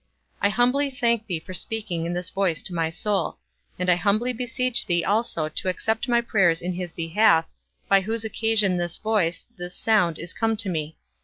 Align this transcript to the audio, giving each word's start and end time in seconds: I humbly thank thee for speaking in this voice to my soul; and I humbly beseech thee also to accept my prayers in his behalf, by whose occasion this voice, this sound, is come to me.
I 0.41 0.49
humbly 0.49 0.89
thank 0.89 1.27
thee 1.27 1.37
for 1.39 1.53
speaking 1.53 2.07
in 2.07 2.13
this 2.15 2.31
voice 2.31 2.63
to 2.63 2.73
my 2.73 2.89
soul; 2.89 3.37
and 3.77 3.87
I 3.87 3.97
humbly 3.97 4.33
beseech 4.33 4.87
thee 4.87 5.05
also 5.05 5.47
to 5.47 5.69
accept 5.69 6.07
my 6.07 6.21
prayers 6.21 6.59
in 6.59 6.73
his 6.73 6.91
behalf, 6.91 7.45
by 7.87 8.01
whose 8.01 8.25
occasion 8.25 8.77
this 8.77 8.97
voice, 8.97 9.45
this 9.59 9.75
sound, 9.75 10.17
is 10.17 10.33
come 10.33 10.57
to 10.57 10.69
me. 10.69 10.97